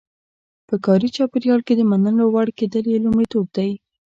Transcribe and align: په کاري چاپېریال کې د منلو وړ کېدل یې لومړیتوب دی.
په 0.67 0.75
کاري 0.85 1.09
چاپېریال 1.15 1.61
کې 1.67 1.73
د 1.75 1.81
منلو 1.91 2.25
وړ 2.29 2.47
کېدل 2.59 2.85
یې 2.91 3.03
لومړیتوب 3.05 3.45
دی. 3.57 3.71